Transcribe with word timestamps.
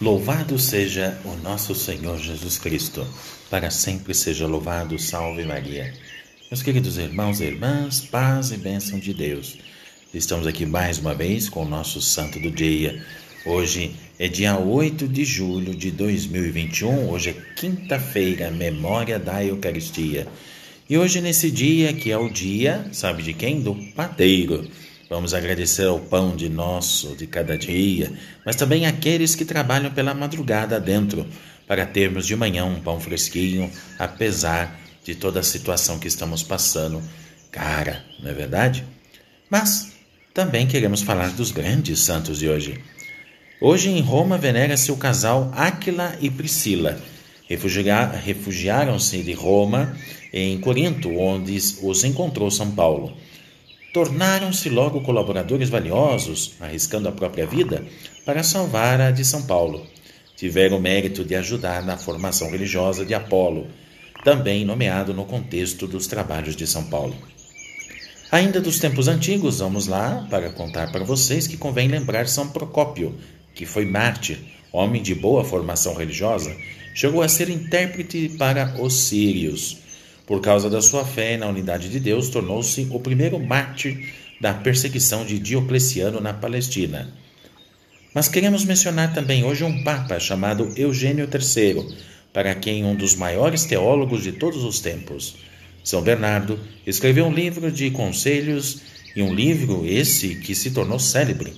Louvado 0.00 0.58
seja 0.58 1.16
o 1.24 1.36
nosso 1.36 1.72
Senhor 1.72 2.18
Jesus 2.18 2.58
Cristo, 2.58 3.06
para 3.48 3.70
sempre 3.70 4.12
seja 4.12 4.44
louvado, 4.44 4.98
salve 4.98 5.44
Maria. 5.44 5.94
Meus 6.50 6.64
queridos 6.64 6.98
irmãos 6.98 7.40
e 7.40 7.44
irmãs, 7.44 8.00
paz 8.00 8.50
e 8.50 8.56
bênção 8.56 8.98
de 8.98 9.14
Deus. 9.14 9.56
Estamos 10.12 10.48
aqui 10.48 10.66
mais 10.66 10.98
uma 10.98 11.14
vez 11.14 11.48
com 11.48 11.62
o 11.62 11.68
nosso 11.68 12.02
santo 12.02 12.40
do 12.40 12.50
dia. 12.50 13.06
Hoje 13.46 13.94
é 14.18 14.26
dia 14.26 14.58
8 14.58 15.06
de 15.06 15.24
julho 15.24 15.72
de 15.76 15.92
2021, 15.92 17.10
hoje 17.10 17.30
é 17.30 17.54
quinta-feira, 17.54 18.50
memória 18.50 19.16
da 19.16 19.44
Eucaristia. 19.44 20.26
E 20.90 20.98
hoje, 20.98 21.20
nesse 21.20 21.52
dia, 21.52 21.92
que 21.92 22.10
é 22.10 22.18
o 22.18 22.28
dia, 22.28 22.84
sabe 22.92 23.22
de 23.22 23.32
quem? 23.32 23.60
Do 23.60 23.76
padeiro. 23.94 24.68
Vamos 25.14 25.32
agradecer 25.32 25.86
ao 25.86 26.00
pão 26.00 26.34
de 26.34 26.48
nosso 26.48 27.14
de 27.14 27.24
cada 27.24 27.56
dia, 27.56 28.12
mas 28.44 28.56
também 28.56 28.84
àqueles 28.84 29.36
que 29.36 29.44
trabalham 29.44 29.92
pela 29.92 30.12
madrugada 30.12 30.80
dentro, 30.80 31.24
para 31.68 31.86
termos 31.86 32.26
de 32.26 32.34
manhã 32.34 32.64
um 32.64 32.80
pão 32.80 32.98
fresquinho, 32.98 33.70
apesar 33.96 34.76
de 35.04 35.14
toda 35.14 35.38
a 35.38 35.44
situação 35.44 36.00
que 36.00 36.08
estamos 36.08 36.42
passando. 36.42 37.00
Cara, 37.52 38.04
não 38.20 38.28
é 38.28 38.34
verdade? 38.34 38.84
Mas 39.48 39.92
também 40.34 40.66
queremos 40.66 41.00
falar 41.00 41.30
dos 41.30 41.52
grandes 41.52 42.00
santos 42.00 42.40
de 42.40 42.48
hoje. 42.48 42.82
Hoje 43.60 43.90
em 43.90 44.00
Roma 44.00 44.36
venera-se 44.36 44.90
o 44.90 44.96
casal 44.96 45.48
Áquila 45.54 46.18
e 46.20 46.28
Priscila. 46.28 47.00
Refugiaram-se 47.48 49.22
de 49.22 49.32
Roma 49.32 49.96
em 50.32 50.58
Corinto, 50.58 51.16
onde 51.16 51.56
os 51.84 52.02
encontrou 52.02 52.50
São 52.50 52.72
Paulo. 52.72 53.16
Tornaram-se 53.94 54.68
logo 54.68 55.02
colaboradores 55.02 55.68
valiosos, 55.68 56.54
arriscando 56.58 57.08
a 57.08 57.12
própria 57.12 57.46
vida 57.46 57.86
para 58.26 58.42
salvar 58.42 59.00
a 59.00 59.12
de 59.12 59.24
São 59.24 59.42
Paulo. 59.42 59.86
Tiveram 60.36 60.78
o 60.78 60.80
mérito 60.80 61.24
de 61.24 61.36
ajudar 61.36 61.80
na 61.84 61.96
formação 61.96 62.50
religiosa 62.50 63.06
de 63.06 63.14
Apolo, 63.14 63.68
também 64.24 64.64
nomeado 64.64 65.14
no 65.14 65.24
contexto 65.24 65.86
dos 65.86 66.08
trabalhos 66.08 66.56
de 66.56 66.66
São 66.66 66.82
Paulo. 66.86 67.14
Ainda 68.32 68.60
dos 68.60 68.80
tempos 68.80 69.06
antigos, 69.06 69.60
vamos 69.60 69.86
lá 69.86 70.26
para 70.28 70.50
contar 70.50 70.90
para 70.90 71.04
vocês 71.04 71.46
que 71.46 71.56
convém 71.56 71.86
lembrar 71.86 72.26
São 72.26 72.48
Procópio, 72.48 73.14
que 73.54 73.64
foi 73.64 73.84
mártir, 73.84 74.40
homem 74.72 75.02
de 75.02 75.14
boa 75.14 75.44
formação 75.44 75.94
religiosa, 75.94 76.52
chegou 76.96 77.22
a 77.22 77.28
ser 77.28 77.48
intérprete 77.48 78.30
para 78.30 78.74
os 78.82 79.04
sírios. 79.04 79.83
Por 80.26 80.40
causa 80.40 80.70
da 80.70 80.80
sua 80.80 81.04
fé 81.04 81.36
na 81.36 81.46
unidade 81.46 81.88
de 81.88 82.00
Deus, 82.00 82.30
tornou-se 82.30 82.88
o 82.90 82.98
primeiro 82.98 83.38
mártir 83.38 84.14
da 84.40 84.54
perseguição 84.54 85.24
de 85.24 85.38
Diocleciano 85.38 86.20
na 86.20 86.32
Palestina. 86.32 87.12
Mas 88.14 88.28
queremos 88.28 88.64
mencionar 88.64 89.12
também 89.12 89.44
hoje 89.44 89.64
um 89.64 89.82
Papa 89.82 90.18
chamado 90.18 90.72
Eugênio 90.76 91.28
III, 91.30 91.94
para 92.32 92.54
quem 92.54 92.84
um 92.84 92.94
dos 92.94 93.14
maiores 93.14 93.64
teólogos 93.64 94.22
de 94.22 94.32
todos 94.32 94.64
os 94.64 94.80
tempos. 94.80 95.36
São 95.82 96.00
Bernardo 96.00 96.58
escreveu 96.86 97.26
um 97.26 97.32
livro 97.32 97.70
de 97.70 97.90
conselhos 97.90 98.80
e 99.14 99.22
um 99.22 99.34
livro 99.34 99.84
esse 99.86 100.36
que 100.36 100.54
se 100.54 100.70
tornou 100.70 100.98
célebre. 100.98 101.52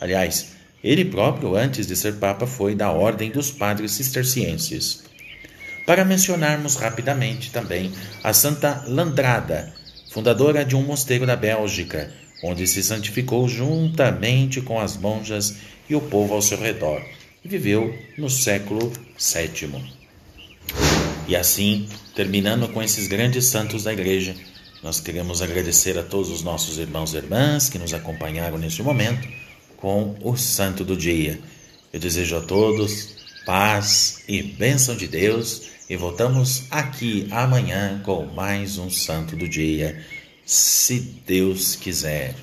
Aliás, 0.00 0.52
ele 0.82 1.04
próprio, 1.04 1.56
antes 1.56 1.86
de 1.86 1.96
ser 1.96 2.14
Papa, 2.14 2.46
foi 2.46 2.74
da 2.74 2.90
Ordem 2.90 3.30
dos 3.30 3.50
Padres 3.50 3.92
Cistercienses. 3.92 5.04
Para 5.86 6.04
mencionarmos 6.04 6.76
rapidamente 6.76 7.50
também 7.50 7.92
a 8.22 8.32
Santa 8.32 8.84
Landrada, 8.86 9.72
fundadora 10.10 10.64
de 10.64 10.76
um 10.76 10.82
mosteiro 10.82 11.26
da 11.26 11.34
Bélgica, 11.34 12.12
onde 12.42 12.66
se 12.66 12.82
santificou 12.82 13.48
juntamente 13.48 14.60
com 14.60 14.78
as 14.78 14.96
monjas 14.96 15.56
e 15.88 15.94
o 15.94 16.00
povo 16.00 16.34
ao 16.34 16.42
seu 16.42 16.58
redor, 16.58 17.02
e 17.44 17.48
viveu 17.48 17.96
no 18.16 18.30
século 18.30 18.92
VII. 19.18 20.02
E 21.26 21.36
assim, 21.36 21.88
terminando 22.14 22.68
com 22.68 22.82
esses 22.82 23.06
grandes 23.06 23.46
santos 23.46 23.84
da 23.84 23.92
Igreja, 23.92 24.34
nós 24.82 25.00
queremos 25.00 25.40
agradecer 25.40 25.96
a 25.98 26.02
todos 26.02 26.30
os 26.30 26.42
nossos 26.42 26.78
irmãos 26.78 27.14
e 27.14 27.16
irmãs 27.16 27.68
que 27.68 27.78
nos 27.78 27.94
acompanharam 27.94 28.58
neste 28.58 28.82
momento 28.82 29.28
com 29.76 30.16
o 30.20 30.36
Santo 30.36 30.84
do 30.84 30.96
Dia. 30.96 31.38
Eu 31.92 32.00
desejo 32.00 32.36
a 32.36 32.40
todos 32.40 33.21
paz 33.44 34.22
e 34.28 34.42
bênção 34.42 34.96
de 34.96 35.06
Deus 35.06 35.70
e 35.88 35.96
voltamos 35.96 36.64
aqui 36.70 37.28
amanhã 37.30 38.00
com 38.04 38.26
mais 38.26 38.78
um 38.78 38.90
Santo 38.90 39.36
do 39.36 39.48
Dia, 39.48 40.04
se 40.44 41.00
Deus 41.26 41.76
quiser. 41.76 42.34